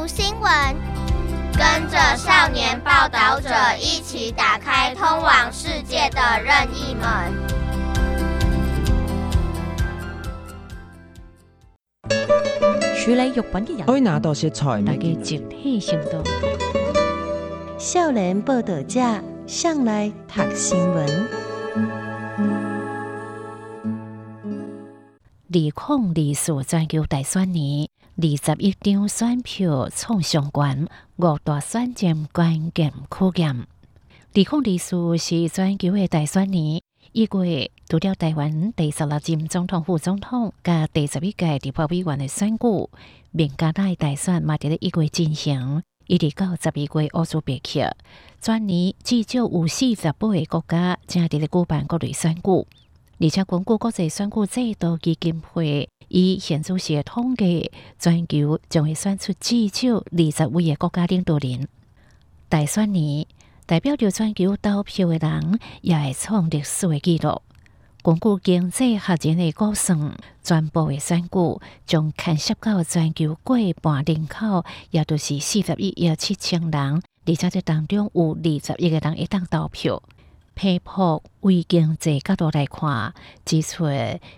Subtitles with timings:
[0.00, 0.50] 读新闻，
[1.52, 7.30] 跟着少年报道者一起打开通往世界的任意门。
[12.96, 16.24] 处理肉品嘅人，可以拿到食材，大家集体行动。
[17.76, 18.98] 少年报道者
[19.46, 21.39] 上来读新闻。
[25.52, 27.88] 二零二四全球大选年，
[28.18, 33.48] 二十一张选票创上悬，五大选战关键考验。
[33.48, 33.66] 二
[34.32, 36.80] 零二四是全球的大选年，
[37.10, 42.88] 一月除了台湾第十六任总统、副总统甲第十一届立法委员的选举，
[43.32, 47.92] 孟加拉大选嘛伫咧一月进行，一直到十二月乌苏别克，
[48.40, 52.40] 全年至少有四十八个国家正伫咧举办各类选举。
[53.22, 61.68] 而且，根据国际选举制度基金会以现主时统计，全球将会选出至少二十位嘅国家领导人。
[62.48, 63.26] 大选年
[63.66, 67.42] 代表着全球投票嘅人也会创历史嘅纪录。
[68.02, 80.02] 根据经济学人嘅估算，全部嘅选举将牵涉到全球过半人口，也就是四十一亿七千人，而且这当中有二十亿个人会当投票。
[80.60, 83.14] 批破为经济角度来看，
[83.46, 83.86] 指出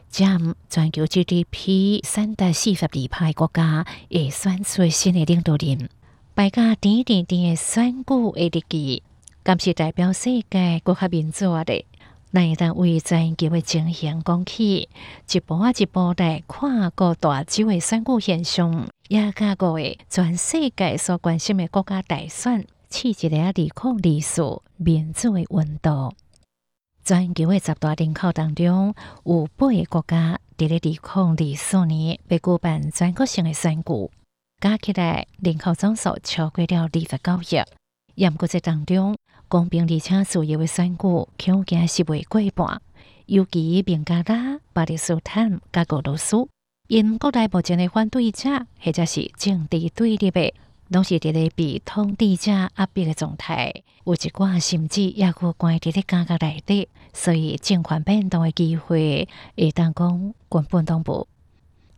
[0.08, 5.88] 占全球 GDP 三到四十二派国家会选出新的领导人。
[6.32, 9.02] 大家点点点的选举的日期，
[9.42, 11.84] 敢是代表世界国家民主的，
[12.30, 14.88] 来当为全球的情形讲起，
[15.28, 22.64] 一步一步来跨过大洲的选举现象，也加过的全世界所关心的国家大选。
[22.92, 26.14] 起一个二零二四民主的运动，
[27.02, 34.10] 全球的十大人口当中，有八个国家伫咧二零二四年被举办全国性的选举，
[34.60, 37.64] 加起来人口总数超过了二十九亿。
[38.16, 39.16] 严格在当中，
[39.48, 41.02] 公平而且自由的选举，
[41.42, 42.82] 恐惊是未过半。
[43.24, 46.46] 尤其孟加拉、巴勒斯坦、甲俄罗斯，
[46.88, 50.54] 因国内目前的反对者或者是政治对立的。
[50.92, 59.26] 拢是伫咧被统治者压迫的状态，有一寡甚至也搁关伫咧监狱内底，所以政权变动的机会
[59.56, 61.26] 会当讲根本都无。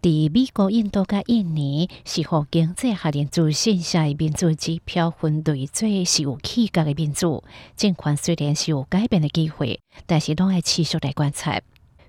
[0.01, 7.43] 伫美国、印度甲印尼，是互经济学人自信下的民主指标分类最是有气格的民主。
[7.75, 11.61] 政权虽然是有改变的机会，但是拢爱持续来观察。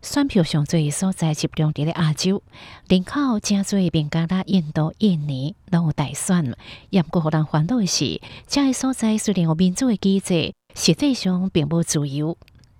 [0.05, 2.43] 选票上最所在集中伫咧亚洲，
[2.87, 6.55] 人口正多孟加拉、印度、印尼拢有大选。
[6.91, 12.37] 也毋过互人烦恼的是，这个所在虽然有民主的机制，实际上并无自由。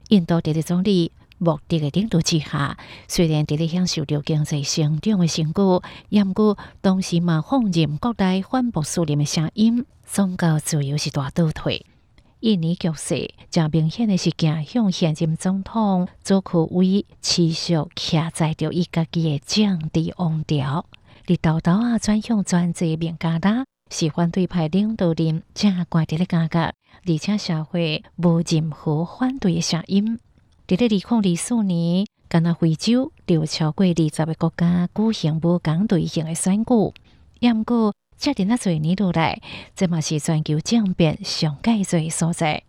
[0.09, 2.77] 印度伫咧总理莫迪的领导之下，
[3.07, 11.87] 虽然伫咧享受着经济成长的成果，也毋过同时嘛放任国内反穆斯林的声音，宗教自由是大倒退。
[12.45, 20.85] 印尼局势正明显的是，走向现任总统佐科威持续徛在着伊家己的政治王朝，
[21.25, 26.55] 而豆豆啊转向专制孟加拉，是反对派领导人正关伫咧监狱，
[27.15, 30.19] 而且社会无任何反对的声音。
[30.67, 36.93] 伫咧二零二四年，敢若非洲有超过二十个国家举行无共类型的选举，
[37.39, 37.95] 也毋过。
[38.25, 39.39] 这点啊，多年落来，
[39.75, 42.63] 这嘛是全球政变上盖最所在。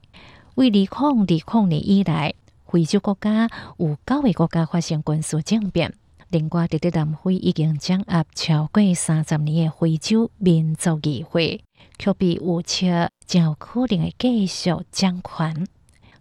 [0.57, 2.35] 为二零二零年以来，
[2.67, 5.95] 非洲国家有九个国家发生军事政变。
[6.29, 11.63] 另外，伫咧南非已经掌握超过三十年的非洲民族议会，
[11.99, 15.67] 却被预测较可能会继续掌权。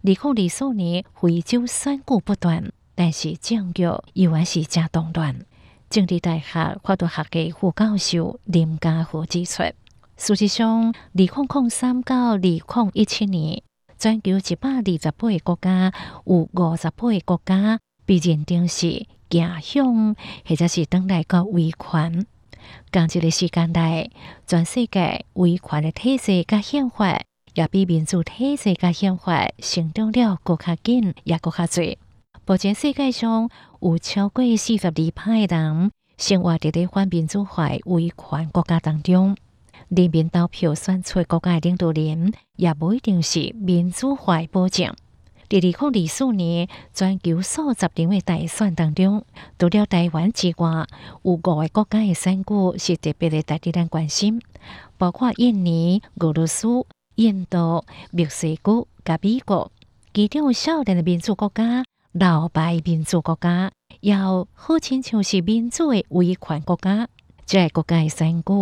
[0.00, 3.82] 零二四年，非洲选举不断，但是政局
[4.14, 5.44] 依然是正动乱。
[5.88, 9.62] 政治大学法律学嘅副教授林家和指出，
[10.16, 12.60] 事实上，二零零三到二零
[12.92, 13.62] 一七年，
[13.98, 15.92] 全球一百二十八个国家
[16.24, 20.16] 有五十八个国家被认定是假象，
[20.46, 22.26] 或者是等待个威权。
[22.90, 24.10] 同一个时间内，
[24.46, 27.20] 全世界维权的体制甲宪法，
[27.54, 31.96] 也比民主体制甲宪法成长了更加紧，也更加多。
[32.48, 33.50] 目前世界上
[33.80, 39.36] 有超过四十二派人生活伫咧反民主化维权国家当中，
[39.88, 44.94] 人民投票选出国家领导人，也不一定是民主化保证。
[45.48, 49.24] 在二零二四年全球数十场的大选当中，
[49.58, 50.86] 除了台湾之外，
[51.22, 54.40] 有五个国家的选举是特别的值得咱关心，
[54.96, 56.66] 包括印尼、俄罗斯、
[57.16, 59.70] 印度、墨西哥、甲美国，
[60.14, 61.84] 其中有少年的民主国家。
[62.18, 63.70] 老牌民主国家，
[64.00, 67.06] 要好亲像是民主的维权国家，
[67.44, 68.52] 这个国家的选举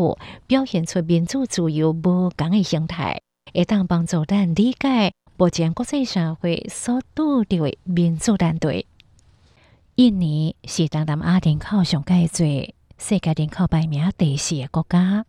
[0.49, 3.21] 表现出民主自由无共的形态，
[3.53, 8.89] 会当帮助咱理解目前国际社会所拄着的民主难题。
[9.95, 15.25] 印尼是东南亚人口上盖济、世界人口排名第四个国家。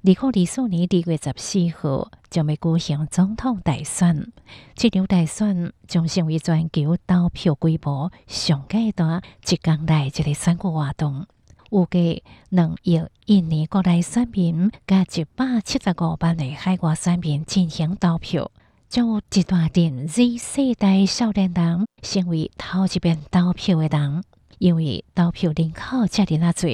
[0.00, 4.30] 二零二四年二月十四号将要举行总统大选，
[4.76, 11.26] 这场大选将成为全球投票规模上盖大一工来一个选举活动。
[11.70, 18.52] 预计两亿印尼国内选民甲一百七十五万的海外选民进行投票，
[18.88, 24.22] 将有一大群 Z 世代少年人成为头一遍投票的人，
[24.58, 26.68] 因为投票人口遮尔啊多，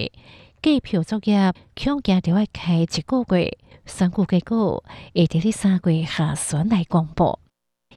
[0.65, 4.83] 计票作业恐惊着要开一个月，选举结果
[5.13, 7.39] 会伫咧三月下旬来公布。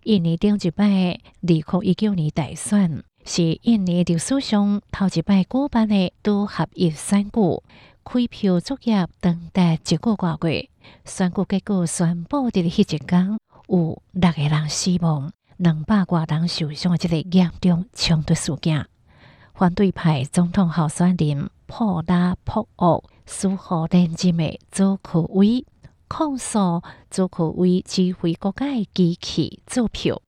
[0.03, 3.05] 印尼顶一摆二零一九年大选。
[3.23, 7.39] 是印尼历史上头一摆举办的都合一选举，
[8.03, 10.69] 开票作业长达一个多月，
[11.05, 13.37] 选举结果宣布的迄一天，
[13.69, 18.85] 有六个人死亡，两百多人受伤的这个严重冲突事件。
[19.53, 25.65] 反对派总统候选人普拉博沃苏荷连任的佐科威
[26.07, 26.81] 控诉
[27.11, 30.21] 佐科威指挥国家的机器作票。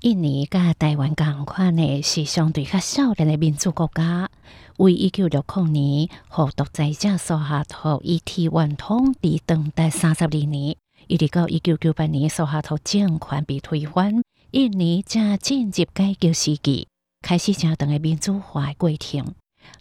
[0.00, 4.30] 印尼甲台湾共款的是相对较少年的民主国家，
[4.78, 10.76] 为一九六零年互独裁者所下土以台湾统治长达三十二年，
[11.06, 16.86] 一直到一九九八年所下土政权被推翻，印尼才进入改革时期，
[17.22, 19.34] 开始正常的民主化的过程。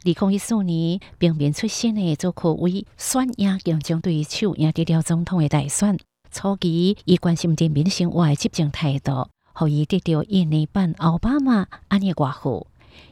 [0.05, 5.97] 二零一四年，平民出身的佐科威选赢竞争对手赢得了总统的大选，
[6.31, 9.27] 初期伊关心人民生活的执政态度。
[9.55, 12.65] 互伊得到印尼版奥巴马安尼外号，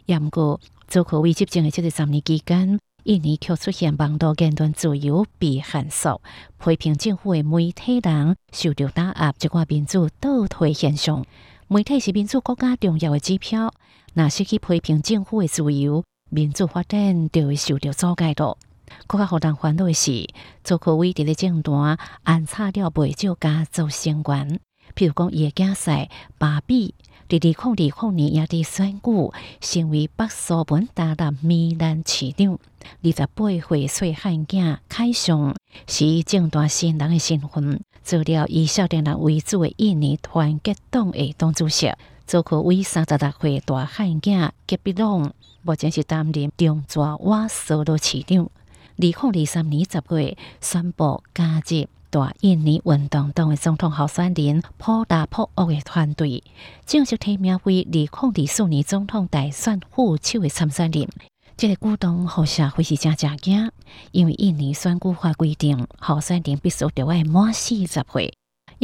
[0.08, 6.20] 也毋过佐科威执政的这个十年期间，印尼却出现网络言论自由被限缩，
[6.58, 11.24] 批评政府的媒体人受到打压，一寡民主倒退现象。
[11.68, 13.72] 媒体是民主国家重要的指标，
[14.16, 18.58] 若失去批评政府的自由，民主发展就会受到阻碍咯。
[19.06, 20.30] 更加互人烦恼的是，
[20.64, 24.60] 佐科威伫咧政坛安插了不少家族成员。
[24.96, 26.96] 譬如讲，伊个囝婿巴比，
[27.28, 32.58] 伫二零二零年也伫选举成为北苏门答腊米兰市长。
[33.04, 35.54] 二十八岁细汉囝凯雄
[35.88, 41.92] 是政坛新人的身份，做了以少年人为主的印尼团结党的党主席。
[42.32, 45.34] 佐科威三十六岁大汉囝吉比隆，
[45.64, 48.46] 目前是担任中爪哇索罗市长。
[48.46, 48.50] 二
[48.96, 51.88] 零二三年十月宣布加入。
[52.10, 56.42] 大印尼运动党的总统候选人普拉博沃的团队
[56.86, 61.10] 正式提名为二零二四年总统大选副手的参选人。
[61.58, 63.70] 这个举动让社会是真正惊，
[64.14, 68.34] 因为印尼选举法规定候选人必须得要满四十岁。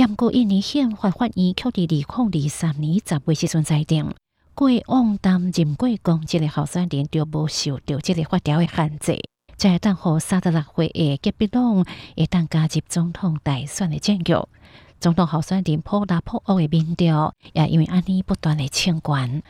[0.05, 4.13] 不过，印尼宪法法院却在二零二三年十月时阵裁定，
[4.53, 9.19] 过往担任过公职的候选人就无受到这个法条的限制。
[9.55, 11.83] 在当候三十六岁的吉比隆
[12.15, 14.35] 会当加入总统大选的战局，
[14.99, 19.41] 总统候选人普拉普沃的民调也因为安尼不断的升悬。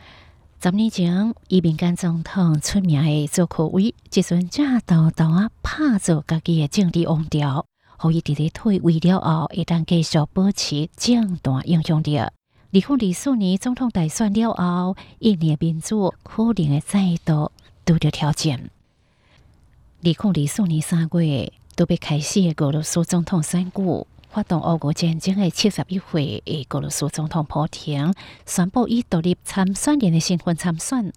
[0.62, 7.66] 十年前，伊民间总统出名的佐科威，即阵正偷偷啊拍造家己的政治王朝，
[7.98, 12.16] 可以伫咧退位了后，会当继续保持正大影响力。
[12.16, 12.30] 二
[12.70, 17.50] 零二四年总统大选了后，印尼民主可能会再度
[17.84, 18.70] 拄着挑战。
[20.02, 23.82] 二零二四年三月，都被开始俄罗斯总统选举，
[24.30, 28.14] 发动俄乌战争的七十一岁的俄罗斯总统普京
[28.46, 31.12] 宣布以独立参选人的身份参选。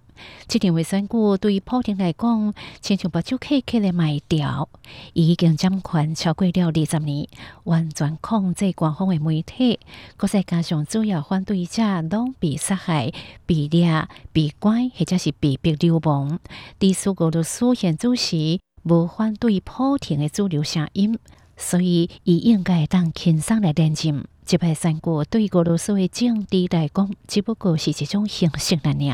[0.47, 4.69] 这场选举对普京来讲，亲像目睭刻刻的卖掉。
[5.13, 7.27] 已经掌权超过了二十年，
[7.63, 9.79] 完全控制官方的媒体，
[10.17, 13.11] 国再加上主要反对者拢被杀害、
[13.45, 16.39] 被掠、被关，或者是被逼流亡。
[16.77, 18.61] 第四俄罗斯现主席。
[18.83, 21.19] 无反对普京的主流声音，
[21.61, 24.25] 所以伊应该当轻松来连任。
[24.43, 29.13] 即摆选举对俄罗斯的政治来讲，只不过是一种形式而已。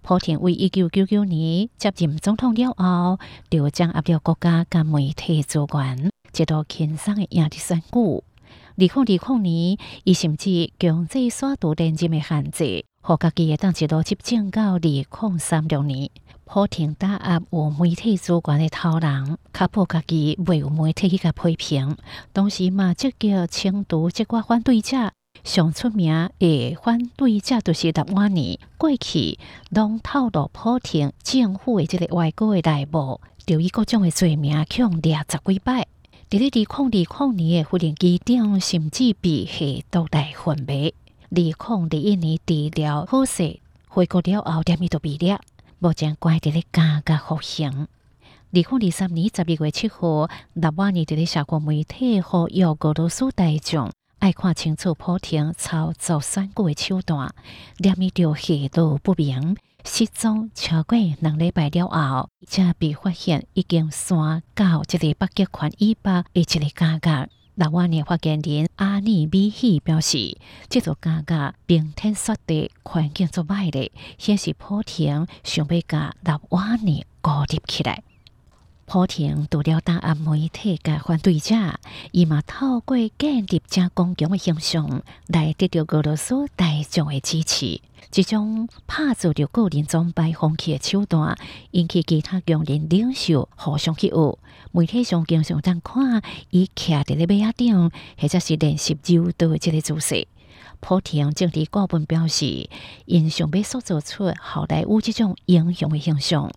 [0.00, 7.84] 普廷为一九九九年接任总统了后，就掌握了国家甲媒体主权，一度轻松的赢得选举。
[7.90, 8.24] 二
[8.74, 15.04] 零二零年，伊甚至强制刷度连任的限制，互家己会当一路执政到二零
[15.38, 16.10] 三六年。
[16.52, 21.96] 普廷打压有媒体主管的头人，确保家己未有媒体去甲批评。
[22.34, 25.12] 同时嘛，积极清除这个反对者，
[25.44, 28.60] 上出名的反对者就是纳瓦尼。
[28.76, 29.38] 过去
[29.70, 35.86] 拢透露普廷政府的这个外交的内幕，就以各种的罪名强掠十几摆。
[36.28, 40.92] 伫咧二零二零年的无人机中，甚至被下毒来昏迷。
[41.30, 45.40] 二零二一年治疗好势，回国了后，点伊都被掠，
[45.82, 47.68] 目前关伫咧加加服刑。
[47.68, 47.88] 二
[48.52, 57.34] 零二三年十二月七号，纳瓦尼伫咧社交媒体呼吁俄罗斯大众爱看清楚普丁操作选举的手段，
[57.78, 67.28] 连伊就下落不明，失踪超过两礼拜了后，才被发现已经散到一个北极圈以北的一个加加。
[67.54, 70.38] 六安年发言人阿尼米希表示，
[70.70, 78.02] 这座加加冰天雪地，环境足歹的，显示普丁想要甲纳瓦尼孤立起来。
[78.92, 81.54] 普丁除了打压媒体甲反对者，
[82.10, 87.80] 伊嘛透过建立正公共的形象来得到俄罗斯大众的支持。
[88.10, 91.38] 这种拍造着个人崇拜风气的手段，
[91.70, 94.38] 引起其他强人领袖互相起哄。
[94.72, 96.20] 媒体上经常当看
[96.50, 100.28] 伊徛伫咧马顶，或者是练习柔道的这个姿势。
[100.84, 102.68] 普丁政治顾问表示，
[103.06, 106.50] 因想要塑造出好莱坞这种英雄的形象。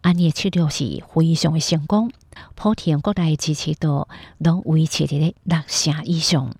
[0.00, 2.10] 安尼策略是非常的成功，
[2.56, 4.08] 普丁国内支持度
[4.38, 6.52] 拢维持伫咧六成以上。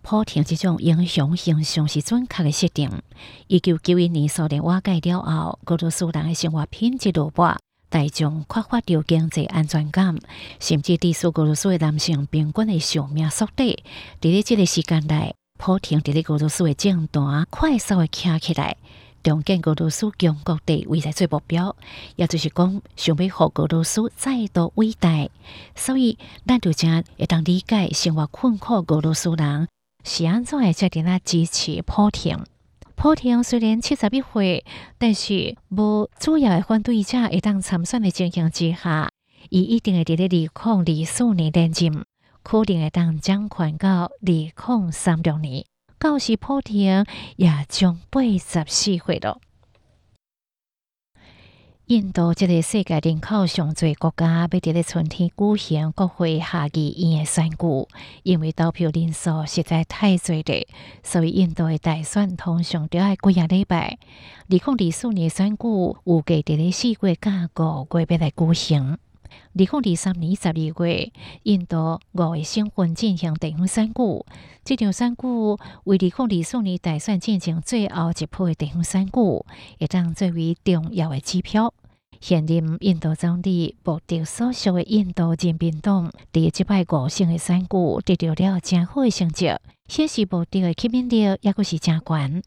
[0.00, 2.90] 普丁这种英雄形象是准确的设定。
[3.48, 7.58] 一九九一年苏联瓦解了后，俄罗斯人的生活品质落败，
[7.90, 10.16] 大众缺乏着经济安全感，
[10.58, 13.68] 甚至致使俄罗斯的男性平均的寿命缩短。
[13.68, 18.76] 伫咧这个时间内，普丁伫咧俄罗斯的政坛快速的站起来。
[19.22, 21.76] 重建俄罗斯强国地位在做目标，
[22.16, 25.28] 也就是讲，想要互俄罗斯再度伟大。
[25.76, 29.68] 所以，咱就正会当理解生活困苦俄罗斯人
[30.02, 32.44] 是安怎会决定啊支持普丁。
[32.96, 34.64] 普丁虽然七十一岁，
[34.98, 39.08] 但是无主要的反对者会当参选的情形之下，
[39.48, 42.04] 伊一定会伫咧二零二四年连任，
[42.42, 45.64] 可能会当掌权到二零三六年。
[45.98, 47.06] 到时普丁
[47.36, 49.38] 也将八十四岁了。
[51.86, 57.56] 印度这个世界人口上最国家，要伫咧春天举行国会下议院的选举，
[58.22, 60.66] 因为投票人数实在太侪了，
[61.02, 63.98] 所以印度的大选通常都要几啊礼拜。
[64.48, 65.68] 二零二四年选举
[66.04, 68.98] 预计伫咧四月甲五月要来举行。
[69.54, 71.12] 二零二三年十二月，
[71.42, 74.24] 印度五个省份进行地方选举。
[74.64, 75.26] 这场选举
[75.84, 79.12] 为二零二四年大选进行最后一波的地方选举，
[79.78, 81.72] 也将作为重要的指标。
[82.20, 87.68] 现任印度总理莫迪所属的印度人民党，第一摆五省的选举
[88.04, 89.52] 得到了真好的成绩，
[89.88, 92.42] 显示莫迪的吸引力也阁是真悬。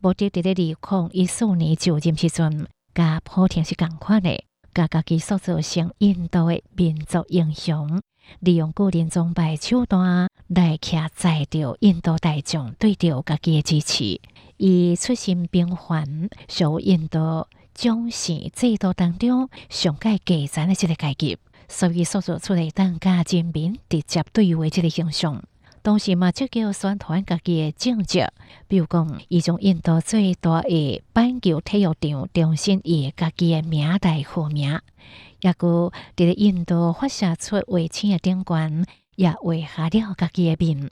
[0.00, 4.42] 莫迪伫咧二零一四年就任时阵，甲普丁是共款的。
[4.80, 8.00] 把家己塑造成印度的民族英雄，
[8.38, 14.18] 利用个人崇拜手段来徛载着印度大众对着家己的支持。
[14.56, 25.42] 伊出身平凡，属印度种姓制度当中上界阶层的这个阶级，所以塑造出来当家人民直接对位这个形象。
[25.82, 28.22] 同时嘛，积极宣传家己的政绩，
[28.68, 34.80] 比如讲，伊从印度最大的板球体育场重新以家己的名来命名，
[35.40, 38.84] 也阁伫咧印度发射出卫星的顶端，
[39.16, 40.90] 也画下了家己的面。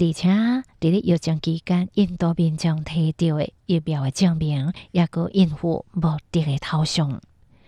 [0.00, 7.20] 而且伫咧疫情期间，印度民众摕到的疫苗的证明，也阁印付莫迪的头像。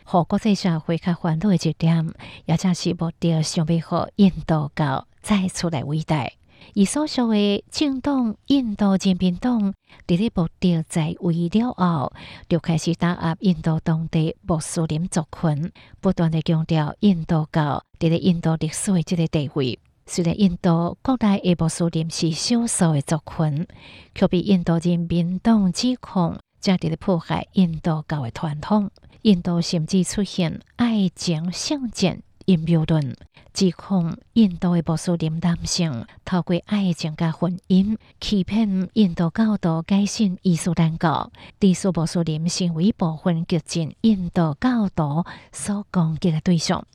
[0.04, 2.12] 互国际社会较欢乐的一点，
[2.44, 6.30] 也正是莫迪想要互印度教再出来伟大。
[6.74, 9.74] 伊所属的政党印度人民党，
[10.06, 12.12] 伫咧莫迪在位了后，
[12.48, 19.78] 就开始打压印度当地穆斯林族群，不断地强调印度教伫咧印度历史的这个地位。
[20.06, 23.66] 虽然印度国内的穆斯林是少数的族群，
[24.14, 28.90] 却被印度人民党指控，正伫咧破坏印度教的传统。
[29.22, 33.14] 印度甚至出现爱情圣战阴谋论。
[33.52, 46.86] 指控印度的穆斯林男性透过爱情加婚姻，欺骗印度教徒改信伊斯兰教，致使穆斯林成为部分激进印度教徒所攻击的对象。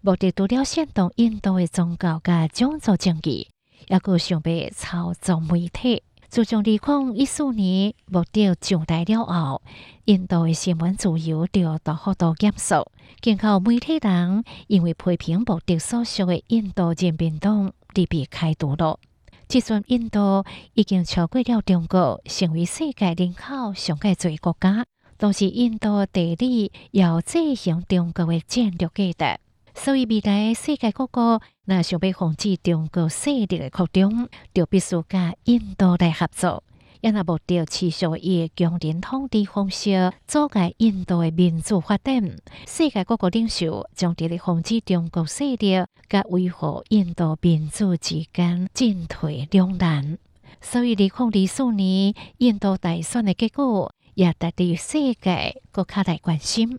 [0.00, 3.48] 目的除了煽动印度的宗教加种族争议，
[3.88, 6.02] 也阁想要操纵媒体。
[6.32, 9.60] 自从二零一四年莫迪上台了后，
[10.06, 12.90] 印度的新闻自由就大幅度减少。
[13.20, 18.98] 更靠媒体人因为批评莫迪所属的印度人民党而被开除了。
[19.46, 24.86] 即阵印度已经超过了中国，成为世界人口上盖最国家。
[25.18, 29.41] 同时，印度地理要制衡中国的战略价值。
[29.74, 36.62] 所以未来世界各国若想要防止中国势力的扩张，就必须甲印度来合作。
[37.00, 50.16] 也若无着持续以强人统治方式阻碍印度的民主发展，世界各国领袖将致力防止中国势力甲维护印度民主之间进退两难。
[50.60, 56.78] 所以，二零二四年印度大选的结果也值得世界国家来关心。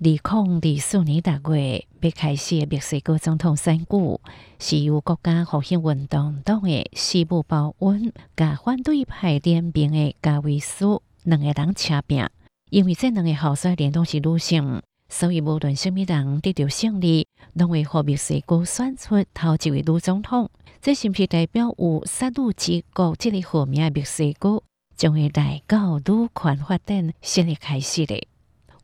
[0.00, 0.18] 二零
[0.60, 4.20] 二四年六月要开始的墨西哥总统选举，
[4.58, 12.28] 是由国家复兴运动党的西部保温甲反对派联兵的加维斯两个人掐拼。
[12.70, 20.50] 因为这两个候选人都是女性，所以无论什么人得到胜利，拢会和墨西哥选出头一位女总统。
[20.82, 24.60] 这是不是代表有杀戮之国这个好名的墨西哥
[24.96, 28.26] 将会来到女权发展新的开始咧？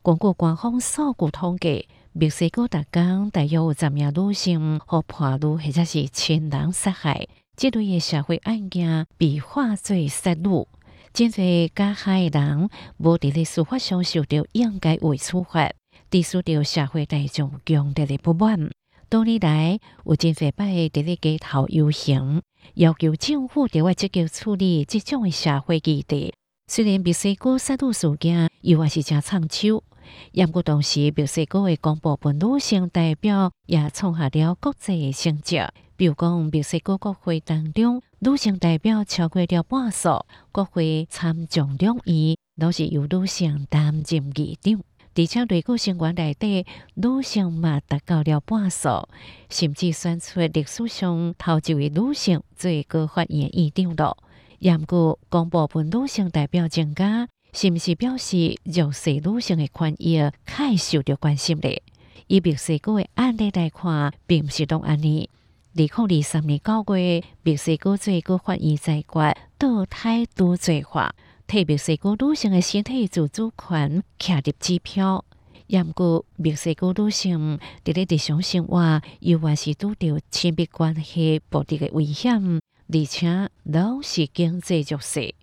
[0.03, 10.65] 根据官方数据统计，墨西哥达工大约有十名女性和伴侣或者是亲人杀害，这类的社会案件被化作杀戮。
[11.13, 15.69] 真侪加害人无伫咧司法上受到应该为处罚，
[16.09, 18.71] 致使到社会大众强烈的不满。
[19.07, 22.41] 多年来，有真侪摆伫咧街头游行，
[22.73, 26.33] 要求政府着爱积极处理这种的社会议题。
[26.65, 29.83] 虽然墨西哥杀戮事件犹还是真长久。
[30.31, 35.59] 也不过当时，墨西哥的公部分女性代表也创下了国际的成绩。
[35.95, 44.81] 比如讲，墨西哥国会当中，女性代表超过了半数，国会参众两院都是由女性担任议长。
[45.13, 46.65] 而且，内阁成员内底，
[46.95, 49.07] 女性嘛达到了半数，
[49.49, 54.17] 甚至选出历史上头一位女性最高法院议长了。
[54.59, 57.27] 也不过，公部分女性代表增加。
[57.53, 61.81] 是毋是表示弱势女性的权益较受到关心咧？
[62.27, 65.29] 以墨西哥的案例来看，并毋是拢安尼。
[65.75, 65.89] 二零
[66.19, 71.13] 二三年九月，墨西哥最高法院裁决堕胎多罪化，
[71.45, 75.25] 替墨西哥女性的身体自主权敲入支票。
[75.67, 85.33] 也毋过，墨西哥女性伫咧日常生活，犹原是拄着亲密关系暴力的危险，而且拢是经济弱势。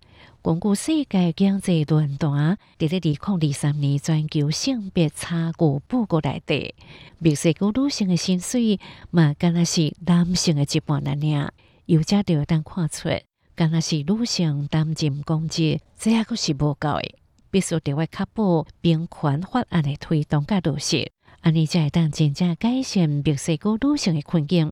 [0.41, 6.73] 根据世界经济论坛伫咧二零二三年全球性别差距报告内底，
[7.17, 8.79] 墨西哥女性的薪水
[9.11, 11.53] 嘛，敢若是男性的一半尔尔。
[11.87, 13.09] 有家就当看出，
[13.53, 17.15] 敢若是女性担任公职，这抑阁是无够的，
[17.51, 24.71] 必须着爱确保平权法案的推动甲落实，安尼才会当真正改善墨西哥女性的困境。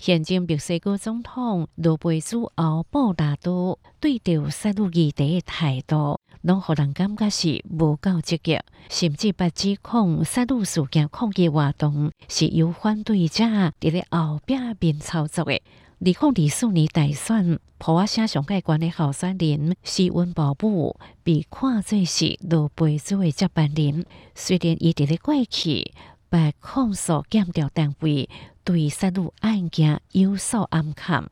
[0.00, 15.54] 现今墨西哥总统罗贝兹奥布达多对着杀戮议题的态度，拢互人感觉是无够积极，甚至把指控杀戮事件抗议活动是由反对者伫咧后壁面操作的。
[15.54, 15.60] 二
[15.98, 24.06] 零二四年大选，普瓦县上盖关的候选人西温保布被看作是罗贝兹的接班人，
[24.36, 25.90] 虽然伊伫咧过去
[26.30, 28.28] 被控诉检调单位。
[28.68, 31.30] 对杀戮案件有所暗藏，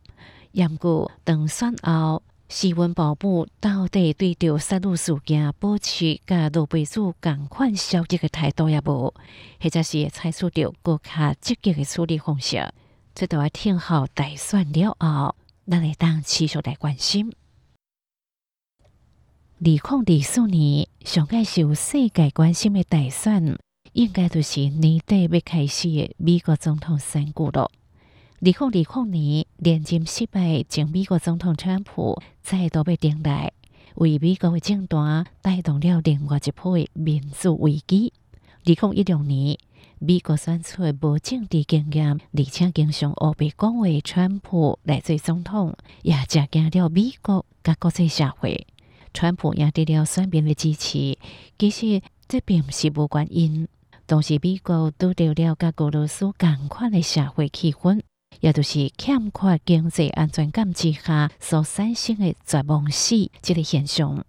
[0.55, 9.13] 不过当选后，西温保部到底对着杀戮事件保持甲罗贝兹共款消极的态度也无，
[9.61, 12.73] 或者是采取着更加积极的处理方式，
[13.15, 17.35] 这都要听候大选了后，咱会当持续来关心。
[19.59, 23.59] 二零二四年上届受世界关心的大选。
[23.93, 27.63] 应该就是年底要开始的美国总统选举了。
[27.63, 27.71] 二
[28.41, 33.53] 零二零年连任失败，前美国总统川普再度被顶来，
[33.95, 38.13] 为美国的政坛带动了另外一波的民主危机。
[38.65, 39.59] 二零一六年，
[39.99, 48.67] 美国选出无政治经验，而且经常黑白讲话的川普来做总统，也震惊了美国甲国际社会。
[49.15, 51.17] 川普赢得了选民的支持，
[51.59, 53.67] 其实这并不是无原因。
[54.07, 58.01] 当时美国拄着了甲俄罗斯共款的社会气氛，
[58.41, 64.25] 也就是欠缺经济安全感之下所产生的绝望死这个现象。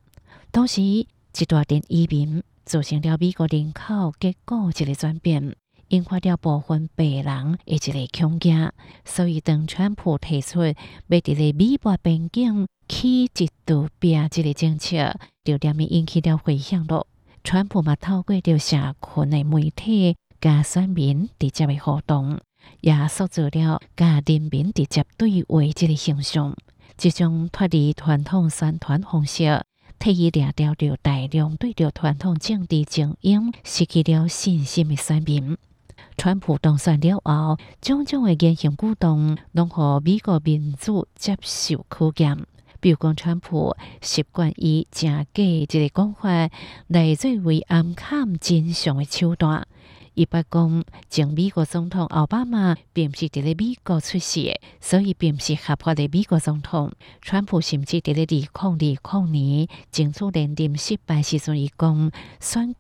[0.50, 1.06] 当时一
[1.48, 5.56] 大群移民造成了美国人口结构一个转变，
[5.90, 8.72] 引发了部分白人的一个恐惊。
[9.06, 10.74] 所以当川普提出要
[11.20, 15.14] 伫咧美国边境起一堵壁这个政策，
[15.44, 17.06] 就连咪引起了回响咯。
[17.50, 22.42] 川普嘛透过着社群的媒体，甲选民直接的互动，
[22.82, 26.54] 也塑造了甲人民直接对话这个形象。
[26.98, 29.64] 这种脱离传统宣传方式，
[29.98, 35.58] 替伊掠掉着大量对着传统政治精英失去了信心的选民。
[36.18, 42.46] 川普当选了后，种种的言行举动，拢互美国民主接受考验。
[42.80, 46.50] 比如讲，川普习惯以真假一个讲法
[46.88, 49.68] 来作为暗崁真相的手段。
[50.14, 56.92] 伊捌讲，前美国总统奥巴马并不是伫咧美国出世，所以并不是合法的美国总统。
[57.22, 62.78] 川普甚至伫咧二零二零年争取连任失败时阵，伊讲选举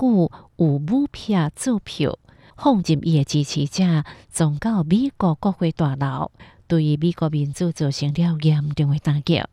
[0.56, 2.18] 有舞弊作票，
[2.58, 6.32] 放任伊的支持者撞到美国国会大楼，
[6.68, 9.44] 对于美国民主造成了严重的打击。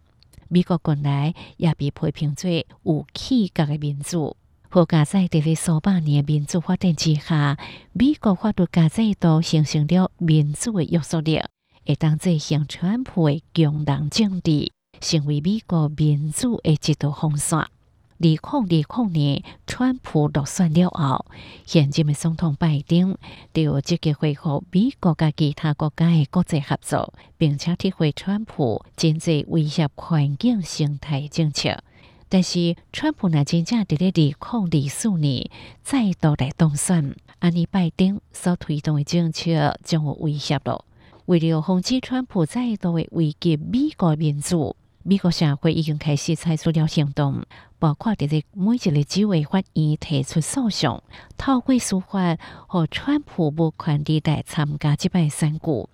[0.49, 4.37] 美国国内也被批评做有气格的民主。
[4.69, 7.57] 好加在伫咧数百年民主发展之下，
[7.93, 11.41] 美国法律加制度形成了民主的约束力，
[11.87, 17.69] 会当做向川普的强人政治，成为美国民主的一道风扇。
[18.17, 21.27] 二零二零年，川普落选了后，
[21.67, 23.19] 现任的总统拜登
[23.53, 31.83] 就积极恢复美国甲其他国家的国际合作，并且体会川普真济威胁环境生态政策。
[32.29, 35.51] 但是，川普若真正伫咧二零二四年
[35.83, 40.85] 再度来当选，安尼拜登所推动的政策将有威胁咯。
[41.27, 47.43] 为了防止川普再度的危及美国民主，美国社会已经开始采取了行动，
[47.79, 51.03] 包括伫咧每一个州的法院提出诉讼，
[51.37, 55.61] 透过司法和川普无权利来参加这摆选举。
[55.69, 55.87] 二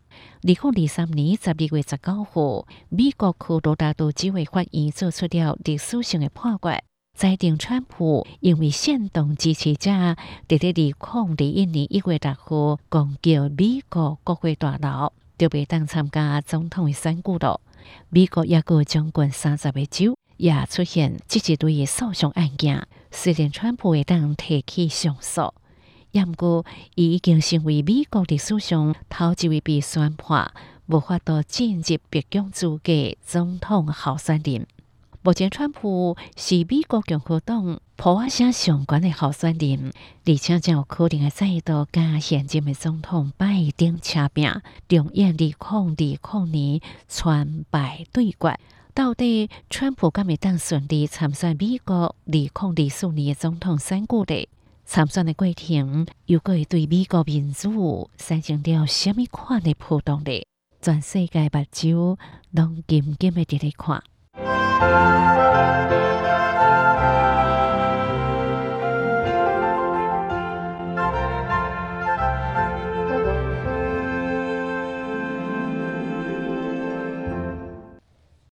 [0.43, 6.81] 零二三年十二月十九号，美国科罗拉多州的法院做出了历史性的判决，
[7.19, 9.91] 裁定川普因为煽动支持者，
[10.47, 17.61] 伫咧二零二一年一月六号攻击美国国会大楼，就袂当参加总统的选举了。
[18.09, 25.53] 美国也有将近三十个州也出现这一类的诉讼案件，虽然川普会当提起上诉。
[26.13, 26.67] 也毋过，
[26.97, 30.53] 伊已经成为美国历史上头一位被宣判
[30.87, 34.67] 无法度进入白宫资格总统候选人。
[35.23, 39.93] 目前，川普是美国共和党普瓦声上关的候选人，
[40.25, 44.51] 而且将有可能会再度跟现任的总统拜登掐拼，
[44.89, 48.59] 重演二零二零年川拜对决。
[48.95, 54.49] 到底川普敢会当顺利参选美国二零二四年的总统选举的？
[54.87, 60.47] 参选的过程，又会对美国民主产生了什么款的波动力？
[60.81, 62.17] 全世界目睭
[62.53, 64.03] 拢紧紧的伫咧看。
[64.81, 66.00] Thank you.